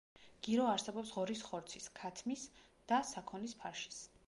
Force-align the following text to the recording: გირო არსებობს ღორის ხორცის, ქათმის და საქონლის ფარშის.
გირო 0.45 0.63
არსებობს 0.69 1.11
ღორის 1.17 1.43
ხორცის, 1.51 1.91
ქათმის 2.01 2.47
და 2.93 3.03
საქონლის 3.13 3.57
ფარშის. 3.63 4.05